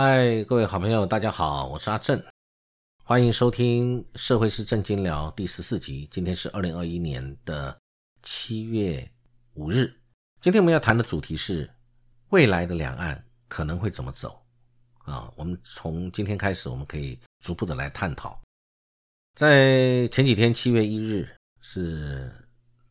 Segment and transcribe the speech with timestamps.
[0.00, 2.22] 嗨，各位好朋友，大家好，我是阿正，
[3.02, 6.08] 欢迎收听《社会是正经聊》第十四集。
[6.08, 7.76] 今天是二零二一年的
[8.22, 9.10] 七月
[9.54, 9.92] 五日。
[10.40, 11.68] 今天我们要谈的主题是
[12.28, 14.40] 未来的两岸可能会怎么走
[14.98, 15.32] 啊？
[15.34, 18.40] 我们从今天开始，我们可以逐步的来探讨。
[19.34, 21.28] 在前几天，七月一日
[21.60, 22.32] 是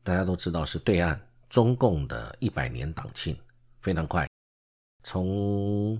[0.04, 3.34] 大家都知道是对岸中共的一百年党庆，
[3.80, 4.28] 非常快，
[5.04, 5.98] 从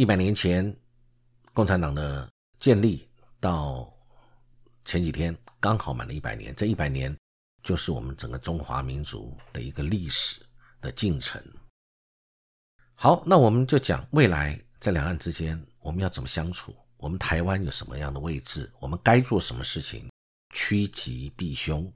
[0.00, 0.74] 一百年前，
[1.52, 2.26] 共产党的
[2.58, 3.06] 建立
[3.38, 3.94] 到
[4.86, 7.14] 前几天刚好满了一百年，这一百年
[7.62, 10.40] 就是我们整个中华民族的一个历史
[10.80, 11.38] 的进程。
[12.94, 20.10] 好，那我们就讲未来在两岸之间我们要怎么相处，我们台湾有什么样的位置，我们该做什么事情，
[20.54, 21.92] 趋吉避凶，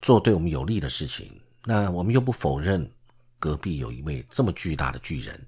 [0.00, 1.38] 做对我们有利的事情。
[1.64, 2.90] 那我们又不否认
[3.38, 5.46] 隔壁有一位这么巨大的巨人。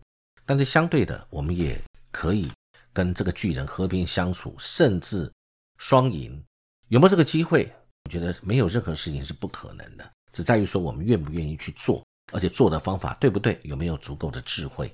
[0.48, 1.78] 但是相对的，我们也
[2.10, 2.50] 可以
[2.91, 5.30] 跟这个巨人和平相处，甚至
[5.77, 6.42] 双赢。
[6.88, 7.70] 有没有这个机会？
[8.06, 14.91] 我觉得没有任何事情是不可能的，只在于说我们愿不愿意去做，而且做的方法对不对，有没有足够的智慧。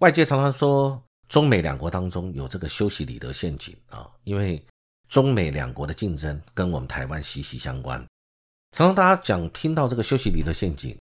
[0.00, 4.60] 外界常常说中美两国当中有这个修习里德陷阱啊，因为
[5.08, 8.04] 中美两国的竞争跟我们台湾息息相关。
[8.76, 10.98] 常常大家讲听到这个修习里德陷阱。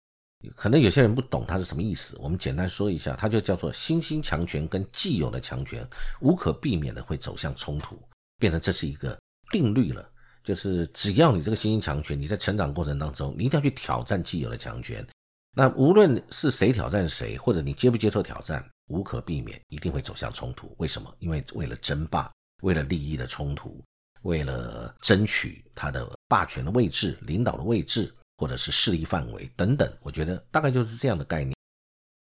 [0.57, 5.87] 可能有些人不懂它是什么意思，我们简单说一下，它就叫做新兴强权跟既有的强权
[6.21, 8.01] 无可避免的会走向冲突，
[8.39, 9.19] 变成这是一个
[9.51, 10.09] 定律了。
[10.45, 15.07] 就是只要你这个新兴强权，你在成长过程当中，你一定要去挑战既有的强权。
[15.57, 20.75] 那无论是谁挑战谁，或者你接不接受挑战，无可避免一定会走向冲突。
[20.79, 21.15] 为什么？
[21.21, 22.29] 因为为了争霸，
[22.63, 23.81] 为了利益的冲突，
[24.23, 28.13] 为了争取他的霸权的位置、领导的位置。
[28.43, 31.55] 或者是势力范围等等，我觉得大概就是这样的概念。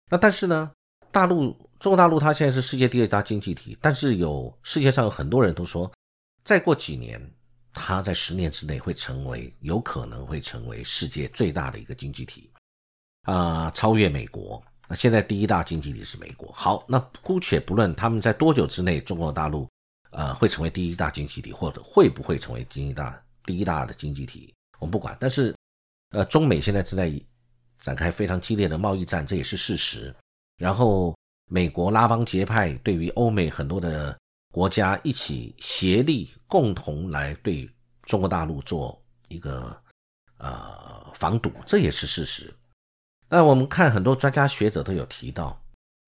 [0.10, 0.72] 那但是呢，
[1.12, 5.92] 大陆中国大陆它现在是世界第二大经济体，但是有世界上有很多人都说，
[6.46, 7.22] 再过几年，
[7.74, 12.50] 它在十年之内会成为有可能会成为世界最大的一个经济体
[13.24, 14.64] 啊，超越美国。
[14.88, 16.50] 那现在第一大经济体是美国。
[16.54, 19.68] 好，那姑且不论他们在多久之内，中国大陆
[20.12, 25.18] 呃会成为第一大经济体，或者会不会成为经济大第一大的经济体，我们不管。
[25.20, 25.55] 但是
[26.16, 27.12] 呃，中美现在正在
[27.78, 30.16] 展开非常激烈的贸易战，这也是事实。
[30.58, 31.14] 然后，
[31.52, 34.18] 美国拉帮结派，对于欧美很多的
[34.54, 37.70] 国家一起协力，共同来对
[38.04, 39.76] 中国大陆做一个
[40.38, 42.54] 呃防堵，这也是事实。
[43.28, 45.62] 那我们看很多专家学者都有提到，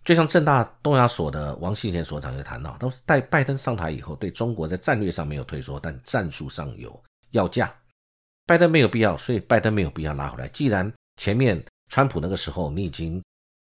[0.05, 6.97] 就像正大东亚所的王信贤所长就谈到，都是在拜登上台以后，对中国在战略上没有退缩，但战术上有
[7.31, 7.75] 要价。
[8.47, 10.47] 拜登没有必要，所以拜登没有必要拉回来。
[10.47, 13.21] 既然前面川普那个时候你已经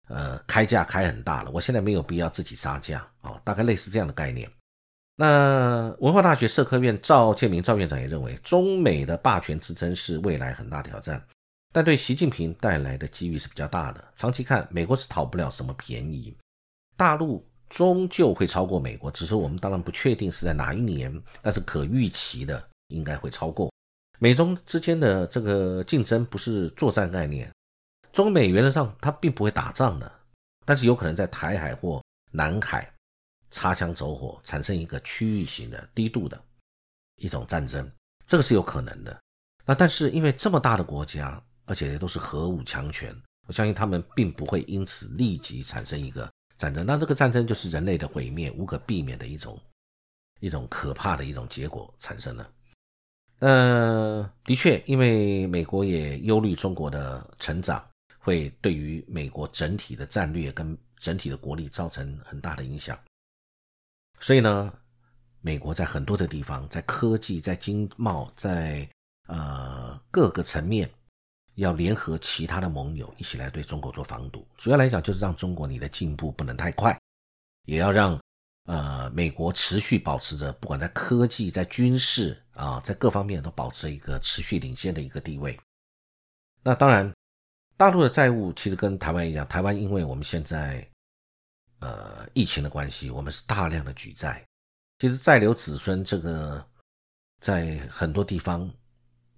[0.09, 4.49] 呃开价开很大了，我现在没有必要自己杀价哦，大概类似这样的概念。
[5.17, 11.25] 那文化大学社科院赵建明赵院长也认为，中美的霸权之争是未来很大挑战，
[11.73, 14.05] 但对习近平带来的机遇是比较大的。
[14.15, 16.37] 长期看，美国是讨不了什么便宜，
[16.97, 23.73] 大陆终究会超过美国，只是我们当然不确定是在哪一年，但是可预期的应该会超过。
[24.19, 27.53] 美中之间的这个竞争不是作战概念，
[28.13, 30.11] 中美原则上它并不会打仗的，
[30.65, 32.91] 但是有可能在台海或南海
[33.51, 36.41] 擦枪走火，产生一个区域型的低度的
[37.17, 37.91] 一种战争，
[38.27, 39.21] 这个是有可能的。
[39.65, 43.15] 那但是因为这么大的国家，而且都是核武强权，
[43.47, 46.87] 我相信他们并不会因此立即产生一个战争。
[46.87, 49.61] 那这个战争就是人类的毁灭，无可避免的一种
[50.41, 52.49] 一种可怕的一种结果产生了。
[53.41, 57.85] 呃，的确，因为美国也忧虑中国的成长
[58.19, 62.99] 会对于美国整体的战略跟整体的国力造成很大的影响，
[64.19, 64.73] 所以呢，
[65.43, 68.89] 美国在很多的地方，在科技、在经贸、在
[69.27, 70.89] 呃各个层面，
[71.57, 74.47] 要联合其他的盟友一起来对中国做防堵。
[74.57, 76.99] 主要来讲，就是让中国你的进步不能太快，
[77.67, 78.19] 也要让。
[78.65, 85.59] 呃，美国持续保持着，不管在科技、在军事啊，在各方面都保持一个持续领先的一个地位。
[86.63, 87.13] 那当然，
[87.77, 90.89] 大陆的债务其实跟台湾一样，台湾因为我们现在
[91.81, 94.43] 呃疫情的关系，我们是大量的举债。
[94.99, 96.67] 其实债留子孙这个，
[97.43, 98.73] 在很多地方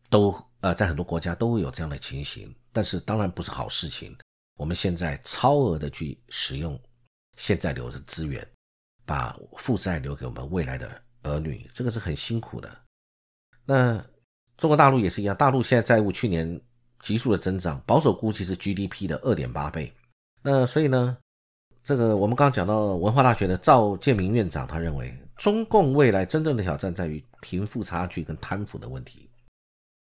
[0.08, 4.16] 都呃，在很多国家都会有这样的情形，但是当然不是好事情。
[4.56, 6.80] 我们现在超额的去使用
[7.36, 8.46] 现在留的资源。
[9.06, 12.76] 把负债留给我们未来的儿女，这个是很辛苦的。
[13.64, 14.04] 那
[14.58, 16.60] 中国大陆也是一样，大陆现在债务去年
[17.00, 19.92] 急速的增长，保守估计是 GDP 的二点八倍。
[20.42, 21.16] 那所以呢，
[21.82, 29.28] 这个我们刚刚讲到文化大学的赵建明院长，他认为中共未来真正的挑战在于贫富差距跟贪腐的问题。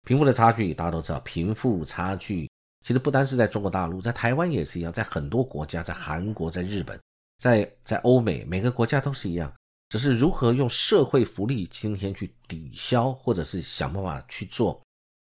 [0.07, 2.51] 贫富的差距大家都知道，贫富差距
[2.85, 7.01] 其实不单是在中国大陆，在台湾也是一样，在很多国家，在韩国、在日本、
[7.45, 9.53] 在在欧美，每个国家都是一样。
[9.91, 14.83] 只是如何用社会福利今天去抵消，或者是想办法去做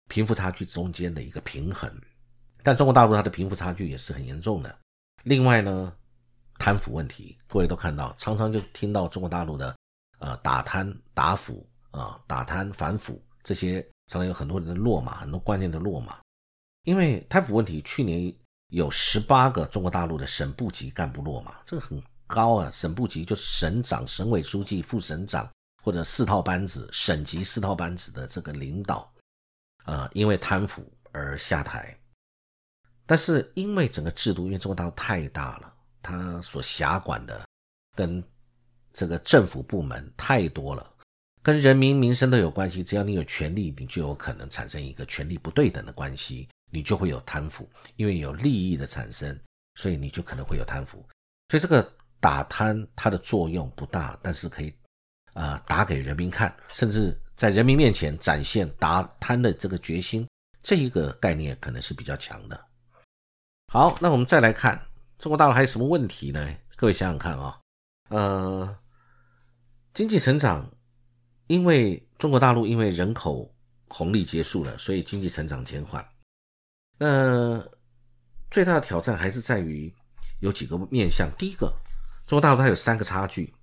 [0.08, 1.92] 贫富差距中间的一个平衡。
[2.62, 4.74] 但中国大陆它的贫富差距也是很严重的。
[5.24, 5.92] 另外呢？
[6.58, 9.76] 贪腐问题，各位都看到，常常就听到中国大陆的，
[10.18, 16.18] 呃，打贪打腐啊，打贪反腐这些，常常有很多人的落马，很多观念的落马。
[16.84, 18.34] 因为贪腐问题，去年
[18.68, 22.70] 有十八个中国大陆的省部级干部落马，这个很高啊。
[22.70, 25.50] 省部级就是省长、省委书记、副省长
[25.82, 29.10] 或者四套班子，省级四套班子的这个领导，
[29.84, 31.96] 呃，因为贪腐而下台。
[33.06, 35.74] 但是因为整个制度，因为中国大陆太大了。
[36.00, 37.46] 他所辖管的
[37.94, 38.22] 跟
[38.92, 40.90] 这个政府部门太多了，
[41.42, 42.84] 跟人民民生都有关系。
[42.84, 47.68] 只要你有权利，你就有可能产生一个权力不对等的关系，你就会有贪腐。
[47.96, 49.38] 因为有利益的产生，
[49.74, 51.04] 所以你就可能会有贪腐。
[51.48, 54.72] 所以这个打贪它的作用不大，但是可以
[55.32, 60.28] 啊打给人民看，甚至在人民面前展现打贪的这个决心，
[60.62, 62.66] 这一个概念可能是比较强的。
[63.72, 64.80] 好，那我们再来看。
[65.18, 66.54] 中国大陆还有什么问题呢？
[66.76, 67.58] 各位想想看啊，
[68.08, 68.78] 呃，
[69.92, 70.70] 经济成长，
[71.48, 73.52] 因为中国大陆因为人口
[73.88, 76.06] 红利结束了，所以经济成长减缓。
[76.98, 77.64] 那
[78.50, 79.92] 最大的挑战还是在于
[80.40, 81.30] 有几个面向。
[81.38, 81.72] 第一个，
[82.26, 83.54] 中国大陆它有三个差距，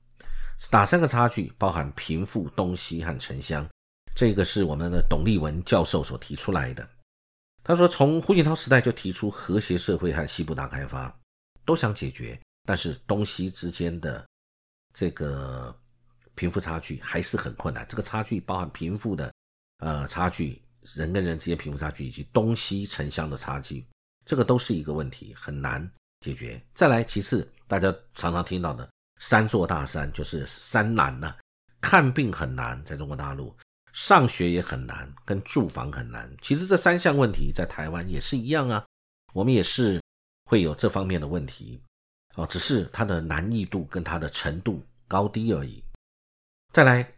[0.72, 1.54] 哪三个差距？
[1.58, 3.68] 包含贫富、东西和城乡。
[4.16, 6.88] 这个是我们的董立文教授所提出来的。
[7.64, 11.14] 他说，从胡锦涛时代就提出和谐社会和西部大开发。
[11.66, 14.24] 都想解决，但是东西之间的
[14.94, 15.76] 这个
[16.36, 17.84] 贫富差距还是很困难。
[17.90, 19.34] 这个差距包含贫富的
[19.80, 20.62] 呃差距，
[20.94, 23.86] 人跟人之间贫富差距，以及东西城乡的差距，
[24.26, 25.90] 这个都是一个问题，很难
[26.22, 26.62] 解决。
[26.74, 28.90] 再来，其次，大家常常听到的
[29.20, 31.36] 三座大山就是三难呢，
[31.82, 33.56] 看病很难，在中国大陆
[33.94, 36.32] 上学也很难，跟住房很难。
[36.42, 38.86] 其实这三项问题在台湾也是一样啊，
[39.34, 40.00] 我们也是。
[40.48, 41.82] 会有这方面的问题，
[42.36, 45.84] 哦，只是它的难易度跟它的程度高低而已。
[46.72, 47.12] 再来，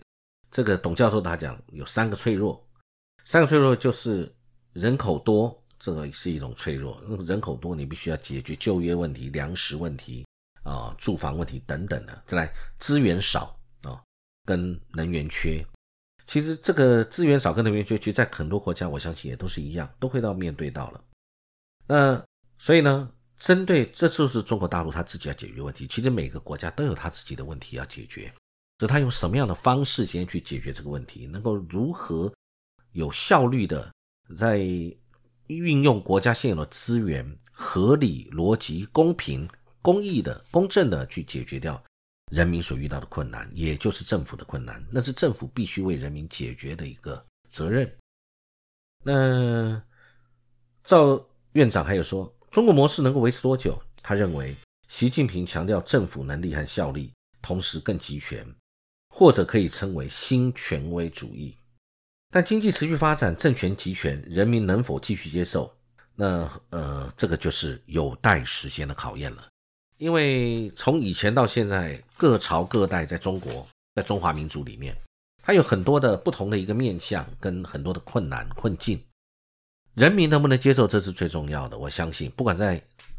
[0.50, 2.66] 这个董教授他讲有三个脆弱，
[3.28, 4.34] 三个脆弱就是
[4.72, 6.98] 人口多，这个是一种脆弱。
[7.28, 10.26] 人口多，你必须要解决就业问题、粮食问题
[10.64, 12.24] 啊、住房问题等等的。
[12.26, 14.02] 再来，资源少啊，
[14.46, 15.62] 跟能源缺。
[16.26, 21.04] 其实这个资源少跟能源缺，其实在很多国家，我相信也都是一样，都会到面对到了。
[21.86, 22.24] 那
[22.58, 23.12] 所以呢？
[23.40, 25.86] 针对这就是中国大陆他自己要解决问题。
[25.86, 28.34] 其实每个国家都有他自己的问题要解决，
[28.78, 32.34] 只他用什么样的方式先去解决这个问题，能够如何
[32.98, 33.94] 有效率的
[34.36, 34.58] 在
[35.46, 39.48] 运用国家现有的资源，合理、逻辑、公平、
[39.84, 41.82] 公益的、公正的去解决掉
[42.32, 47.88] 人民所遇到的困难，也就是政府的困难，那是政府必须为人民解决的一个责任。
[49.04, 49.80] 那
[50.84, 52.34] 赵院长还有说。
[52.50, 53.80] 中国模式能够维持多久？
[54.02, 54.56] 他认为，
[54.88, 58.48] 习近平强调政府能力和效力，同时更集权，
[59.10, 61.56] 或者可以称为新权威主义。
[62.30, 65.74] 但经济持续发展，政权集权，人民能否继续接受？
[66.14, 69.48] 那呃，这个就是有待时间的考验了。
[69.98, 74.96] 因为从以前到现在，各朝各代在中国，在中华民族里面，
[75.44, 79.02] 它有很多的不同的一个面相，跟很多的困难困境。
[79.96, 81.78] 人民能不能接受，这是最重要的。
[81.78, 82.76] 我相信，不管在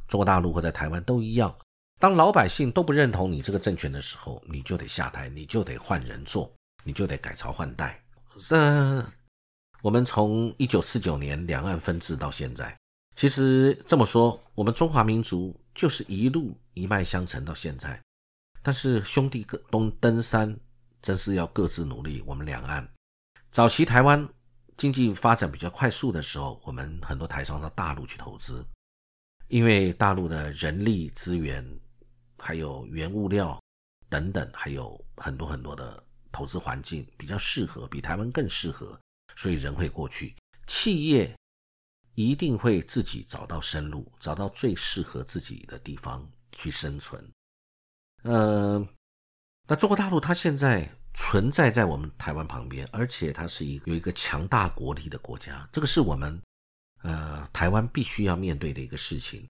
[0.07, 1.53] 中国大陆或在台湾都一样。
[1.99, 6.53] 当老百姓都不认同你这个政权的时候，你就得下台，你就得换人做，
[6.85, 8.01] 你就得改朝换代。
[8.41, 9.05] 这
[9.83, 12.77] 我们从一九四九年两岸分治到现在，
[13.17, 18.01] 其实这么说，我们中华民族就是一路一脉相承到现在。
[18.63, 20.59] 但是兄弟各东登山，
[21.01, 22.23] 真是要各自努力。
[22.27, 22.89] 我们两岸
[23.51, 24.29] 早期台湾。
[24.77, 28.65] 经济发展比较快速的时候，我们很多台商到大陆去投资，
[29.49, 31.69] 因为大陆的人力资源、
[32.39, 33.61] 还有原物料
[34.09, 36.01] 等等，还有很多很多的
[36.39, 38.97] 投资环境比较适合，比台湾更适合，
[39.35, 40.37] 所以人会过去。
[40.69, 41.37] 企业
[42.15, 47.29] 一定会自己找到生路，找到最适合自己的地方去生存。
[48.23, 48.87] 呃，
[49.67, 50.89] 那中国大陆它现在。
[51.15, 56.41] 存在在我们台湾旁边，而且它是一个有一个强大国力的国家，这个是我们
[57.03, 59.45] 呃台湾必须要面对的一个事情。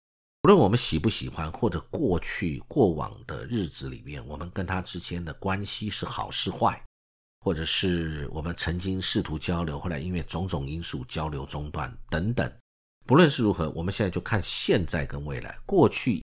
[0.45, 6.81] 无论我们喜不喜欢，或者过去过往的日子里面，我们跟他之间的关系是好是坏，
[7.41, 12.51] 或者是我们曾经试图交流，后来因为种种因素交流中断等等。
[13.05, 15.59] 不论是如何，我们现在就看现在跟未来。
[15.67, 16.23] 过去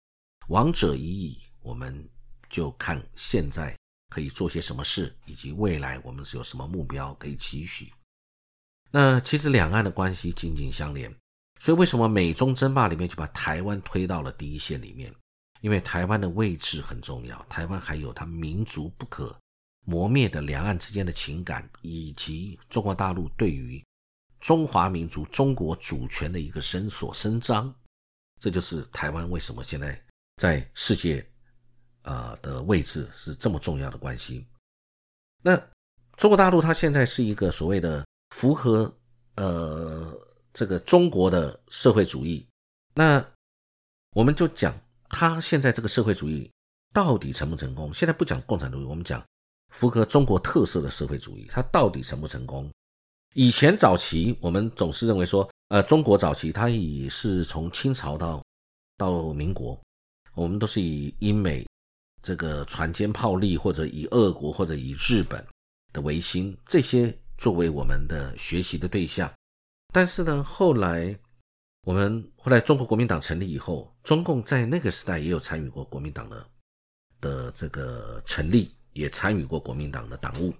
[0.49, 2.09] 亡者已矣，我们
[2.49, 3.77] 就看现在
[4.09, 7.93] 可以做些什么事，以及未来我们是有什么目标可以期许。
[8.91, 11.15] 那其实两岸的关系紧紧相连。
[11.63, 15.15] 所以，为什么美中争霸里面就把台湾推到了第一线里面？
[15.61, 19.39] 因为台湾的位置很重要，台湾还有它民族不可
[19.85, 23.85] 磨灭的两岸之间的情感，以及中国大陆对于
[24.41, 27.73] 中华民族、中国主权的一个伸索伸张。
[28.41, 30.03] 这就是台湾为什么现在
[30.37, 31.23] 在世界
[32.05, 34.47] 呃的位置是这么重要的关系。
[35.43, 35.55] 那
[36.17, 38.91] 中国大陆它现在是一个所谓的符合
[39.37, 40.19] 呃。
[40.61, 42.47] 这个中国的社会主义，
[42.93, 43.27] 那
[44.13, 46.53] 我们就讲他现在这个社会主义
[46.93, 47.91] 到底成不成功？
[47.95, 49.25] 现在不讲共产主义，我们讲
[49.71, 52.71] 符合中国特色的社会主义，它到底成不成功？
[53.33, 58.45] 以前早期我们总是认为说，呃，中国早期它以是从清朝到
[58.99, 59.81] 到民国，
[60.35, 61.67] 我们都是以英美
[62.21, 65.43] 这个船坚炮利，或者以俄国或者以日本
[65.91, 69.33] 的维新这些作为我们的学习的对象。
[69.93, 71.19] 但是呢，后来
[71.83, 76.47] 我们后来中国国民党成立以后，中共在那个时代也有参与过国民党的
[77.21, 80.55] 的这个成立，也参与过国民党的党务。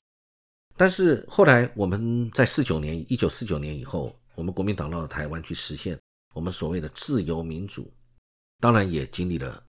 [0.77, 5.97] 但是后来我们在四九年，一九四九年以后，我们国民党到台湾去实现
[6.35, 7.93] 我们所谓的自由民主，
[8.59, 9.63] 当然也经历了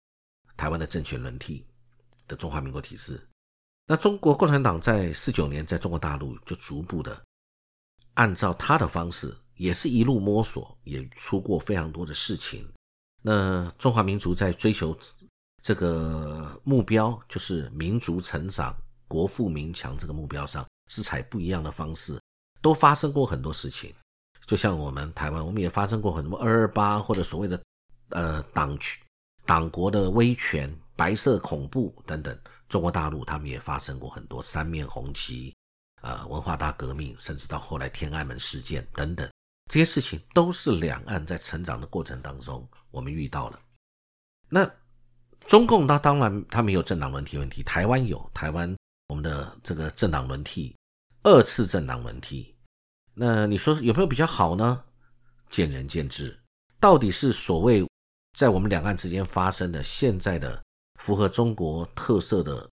[0.57, 1.67] 台湾的政权轮替
[2.29, 3.21] 的中华民国体制。
[3.87, 7.21] 那中国共产党在四九年在中国大陆就逐步的
[8.15, 9.35] 按照他的方式。
[9.59, 12.67] 也是一路摸索，也出过非常多的事情。
[13.21, 14.97] 那中华民族在追求
[15.62, 18.75] 这个目标，就是民族成长、
[19.07, 22.19] 国富民强这个目标上，是采不一样的方式，
[22.62, 23.93] 都发生过很多事情。
[24.47, 27.61] 就像我们台湾，我们也发生过很多二二八或者所谓的
[28.11, 29.03] 呃党区
[29.45, 32.38] 党国的威权、白色恐怖等等。
[32.69, 35.55] 中国大陆他们也发生过很多三面红旗、
[36.03, 39.29] 呃文化大革命，甚至到后来天安门事件等等。
[39.69, 43.61] 这些事情都是两岸在成长的过程当中我们遇到了。
[44.49, 44.69] 那
[45.47, 48.75] 中共它当然它没有政党轮替问题，台湾有台湾
[49.09, 50.75] 我们的这个政党轮替，
[51.23, 52.57] 二次政党轮替。
[53.15, 54.85] 那你说有没有比较好呢？
[55.51, 56.39] 见仁见智。
[56.81, 57.87] 到底是所谓
[58.39, 60.63] 在我们两岸之间发生的现在的
[61.01, 62.69] 符合中国特色的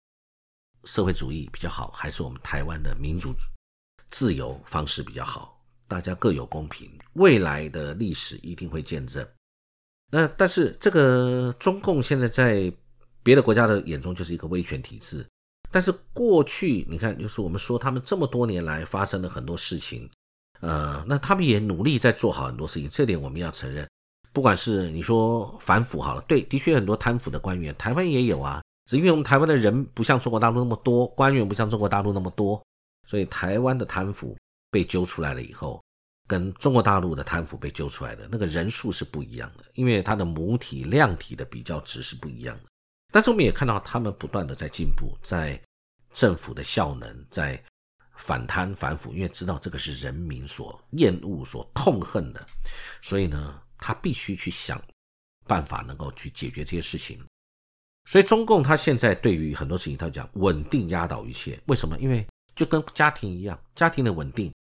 [0.84, 3.34] 社会主义比较好，还是我们台湾的民主
[4.10, 5.52] 自由方式比较好？
[5.94, 9.24] 大家各有公平，未来的历史一定会见证。
[10.10, 12.74] 那但是这个中共现在在
[13.22, 15.24] 别的国家的眼中就是一个威权体制，
[15.70, 20.10] 但是过去你看，就是我们说他们这么多年来发生了很多事情，
[20.62, 23.88] 呃，那他们也努力在做好很多事情，这点我们要承认。
[24.32, 32.60] 不管是你说反腐好了，对，的确很多贪腐的官员，台湾也有啊，只因为我们台湾的人不像中国大陆那么多，官员不像中国大陆那么多，
[33.08, 34.36] 所以台湾的贪腐。
[34.74, 35.80] 被揪出来了以后，
[36.27, 42.70] 跟中国大陆的贪腐被揪出来的那个人数是不一样的，因为它的母体量体的比较值是不一样的。
[43.12, 45.62] 但是我们也看到他们不断的在进步，在
[46.12, 47.63] 政府的效能，在
[48.15, 52.44] 反贪反腐，因为知道这个是人民所厌恶、所痛恨的，
[53.00, 54.82] 所以呢，他必须去想
[55.46, 57.24] 办法能够去解决这些事情。
[58.10, 61.60] 所以中共他现在对于很多事情，他讲稳定压倒一切。
[61.68, 61.98] 为什么？
[62.00, 62.25] 因为
[62.56, 64.53] 就跟家庭一样，家庭的稳定。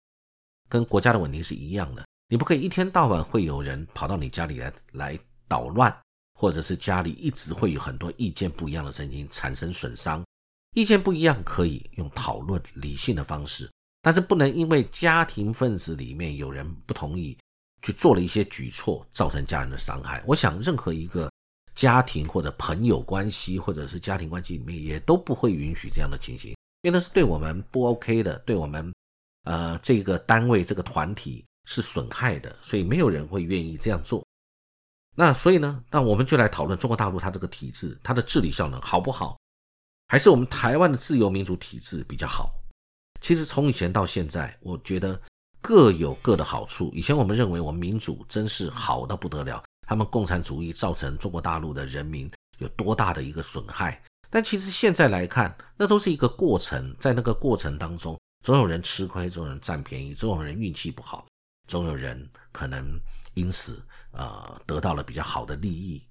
[0.69, 5.95] 跟国家的稳定是一样的，你不可以一天到晚会有人跑到你家里来来捣乱，
[6.33, 10.23] 或者是家里一直会有很多意见不一样的声音产生损伤。
[10.75, 17.37] 意见不一样可以用讨论理性的方式，但是不能因为家庭分子里面有人不同意，
[17.83, 20.23] 去做了一些举措，造成家人的伤害。
[20.25, 21.31] 我想任何一个
[21.75, 26.49] 家庭或者朋友关系，或者是家庭关系里面，也都不会允许这样的情形，
[26.81, 28.91] 因为那是对我们不 OK 的，对我们。
[29.43, 34.25] 呃，这个单位、这个团体是损害的，所以没有人会愿意这样做。
[35.15, 39.37] 那所以呢，那我们就来讨论中国大陆它这个体制，它的治理效能好不好，
[40.07, 42.51] 还是我们台湾的自由民主体制比较好？
[43.21, 45.19] 其实从以前到现在，我觉得
[45.61, 46.89] 各有各的好处。
[46.93, 54.01] 以前我们认为我们民主真是好的不得了，他们共产主义造成中国大陆的人民有多大的一个损害？
[54.29, 58.19] 但其实现在来看，那都是一个过程，在那个过程当中。
[58.43, 61.25] 总有人吃亏，总有人占便宜，总有人运气不好，
[61.67, 62.99] 总有人可能
[63.33, 63.81] 因此
[64.11, 66.05] 呃得到了比较好的利益。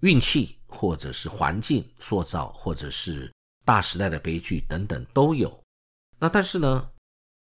[0.00, 3.32] 运气，或者是环境塑造，或者是
[3.64, 5.58] 大时代的悲剧等等都有。
[6.18, 6.90] 那但是呢，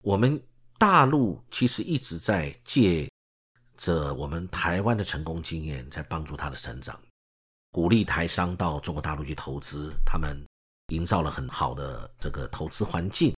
[0.02, 0.40] 我们
[0.78, 3.10] 大陆其实一直在借
[3.76, 6.98] 着我们台湾的成功经验，在帮助它的成长，
[7.72, 10.40] 鼓励台商到中国大陆去投资，他们
[10.94, 13.35] 营造了很好的这个投资环境。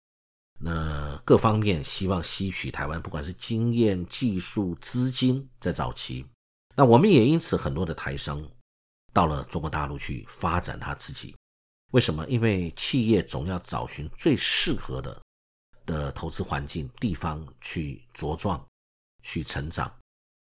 [0.61, 6.27] 那各方面希望吸取台湾，不管是经验、技术、资金，在早期，
[6.75, 8.45] 那我们也因此很多的台商
[9.12, 11.35] 到了中国大陆去发展他自己。
[11.93, 12.27] 为什么？
[12.27, 15.23] 因为企业总要找寻最适合的
[15.87, 18.62] 的投资环境、地方去茁壮、
[19.23, 19.91] 去成长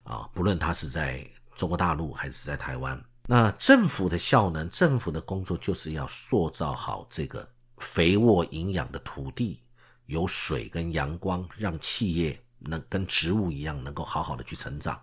[0.04, 0.30] 啊！
[0.34, 7.46] 不论他是在中国大陆还是在台湾，那政府的效能、政府的工作就是要塑造好这个
[7.80, 9.62] 肥沃营养的土地。
[10.08, 15.02] 有水跟阳光，让企业能跟植物一样，能够好好的去成长，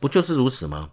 [0.00, 0.90] 不就是如此吗？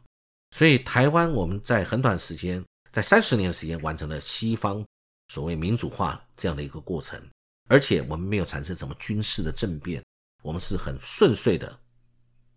[0.56, 4.84] 所以台湾我们在很短时间，在三十年的时间完成了西方
[5.27, 7.22] 所谓民主化这样的一个过程，
[7.68, 10.03] 而且我们没有产生什么军事的政变，
[10.41, 11.79] 我们是很顺遂的，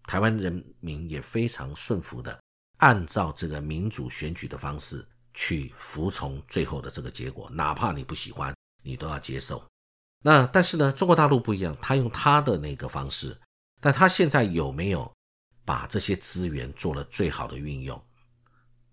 [0.05, 2.41] 台湾人民也非常顺服的，
[2.79, 9.63] 按照这个民主选举的方式去服从最后的这个结果，哪怕你不喜欢，你都要接受。
[10.25, 13.37] 那但是呢，中国大陆不一样，他用他的那个方式，
[13.81, 15.13] 但他现在有没有
[15.65, 18.01] 把这些资源做了最好的运用，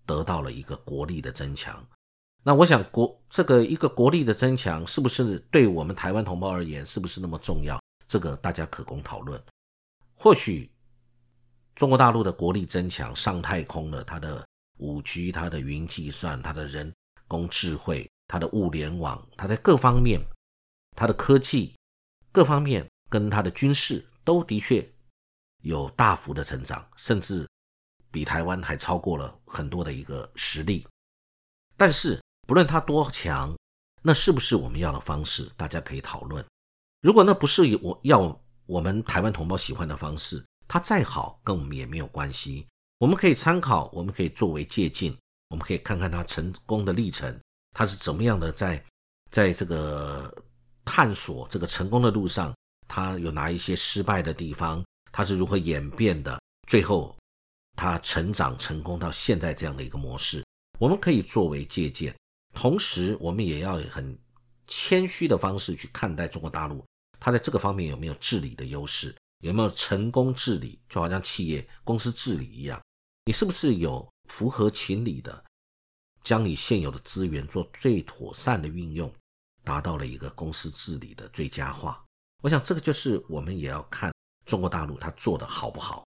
[0.04, 1.86] 得到了一个国力的增强？
[2.42, 7.80] 那我想国这个一个国力的增强，是不是对我们台湾同胞而言，是不是那么重要？
[8.08, 9.40] 这个大家可供讨论。
[10.14, 10.68] 或许
[11.76, 14.44] 中国大陆的国力增强，上太空了，它的
[14.78, 16.92] 五 G、它的云计算、它的人
[17.28, 20.20] 工智慧、它的物联网，它在各方面。
[21.00, 21.74] 它的科技
[22.30, 24.86] 各方面跟它的军事都的确
[25.62, 27.48] 有大幅的成长，甚至
[28.10, 30.86] 比台湾还超过了很多的一个实力。
[31.74, 33.56] 但是不论它多强，
[34.02, 35.50] 那是不是我们要的方式？
[35.56, 36.44] 大家可以讨论。
[37.00, 42.66] 如果那不是我要我们台湾同胞喜欢的方式，它再好跟我们也没有关系。
[42.98, 45.16] 我们可以参考，我们可以作为借鉴，
[45.48, 47.40] 我们可以看看它成功的历程，
[47.74, 48.84] 它是怎么样的在
[49.30, 50.30] 在这个。
[50.84, 52.54] 探索这个成功的路上，
[52.88, 54.84] 他有哪一些失败的地方？
[55.12, 56.40] 他是如何演变的？
[56.68, 57.16] 最后，
[57.76, 60.44] 他成长成功到现在这样的一个模式，
[60.78, 62.14] 我们可以作为借鉴。
[62.54, 64.16] 同时，我们也要很
[64.66, 66.84] 谦虚的方式去看待中国大陆，
[67.18, 69.14] 他在这个方面有没有治理的优势？
[69.42, 70.78] 有没有成功治理？
[70.88, 72.80] 就好像企业公司治理一样，
[73.24, 75.44] 你是不是有符合情理的，
[76.22, 79.10] 将你现有的资源做最妥善的运用？
[79.62, 82.02] 达到了一个公司治理的最佳化，
[82.42, 84.12] 我想这个就是我们也要看
[84.46, 86.04] 中国大陆它做的好不好。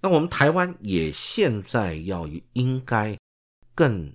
[0.00, 3.18] 那我们台湾也现在要应该
[3.74, 4.12] 更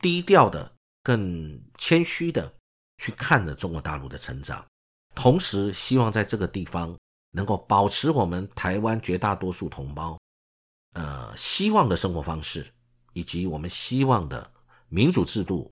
[0.00, 2.52] 低调的、更谦虚的
[2.98, 4.66] 去看着中国大陆的成长，
[5.14, 6.96] 同时希望在这个地方
[7.30, 10.18] 能够保持我们台湾绝大多数同胞
[10.94, 12.66] 呃希望的生活方式，
[13.12, 14.50] 以及我们希望的
[14.88, 15.70] 民主制度，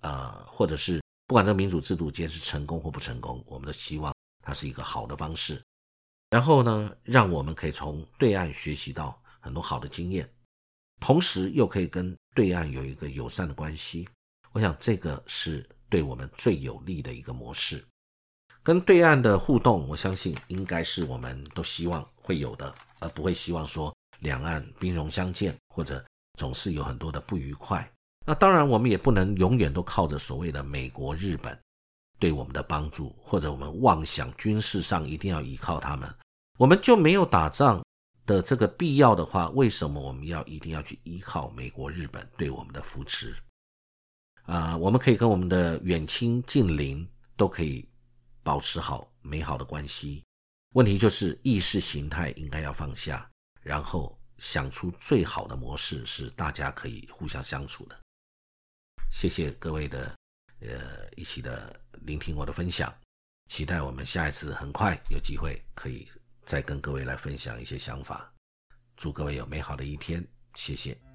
[0.00, 1.04] 呃，或者是。
[1.26, 5.60] 不管这个民主制度今天是成功或不成功，我们都希望它是一个好的方式。
[6.30, 10.28] 然后呢，让我们可以从对岸学习到很多好的经验，
[11.00, 14.08] 同时又可以跟对岸有一个友善的关系。
[14.52, 17.84] 我想这个是对我们最有利的一个模式。
[18.62, 26.04] 跟对岸的互动，我相信应该是我们都希望会有的，而不会希望说两岸兵戎相见，或者
[26.38, 27.88] 总是有很多的不愉快。
[28.26, 31.56] 那当然，我们也不能永远都靠着所谓的美国、日本
[32.18, 36.12] 对我们的帮助，或者我们妄想军事上一定要依靠他们，
[36.58, 37.84] 我们就没有打仗
[38.26, 43.32] 的这个必要的话，为什么我们要一定要去依靠美国、日本对我们的扶持？
[44.42, 47.88] 啊，我们可以跟我们的远亲近邻都可以
[48.42, 50.24] 保持好美好的关系。
[50.74, 53.30] 问题就是意识形态应该要放下，
[53.62, 57.96] 然后想出最好的模式，是大家可以互相相处的。
[59.10, 60.14] 谢谢各位的，
[60.60, 62.92] 呃，一起的聆听我的分享，
[63.48, 66.06] 期待我们下一次很快有机会可以
[66.44, 68.32] 再跟各位来分享一些想法。
[68.96, 71.05] 祝各位有美好的一天，谢谢。